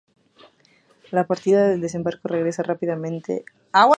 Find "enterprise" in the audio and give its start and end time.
3.35-3.89